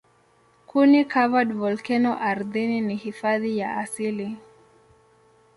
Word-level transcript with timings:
Kuni-covered 0.71 1.51
volkeno 1.59 2.15
ardhini 2.31 2.81
ni 2.81 2.95
hifadhi 2.95 3.57
ya 3.57 3.77
asili. 3.77 4.37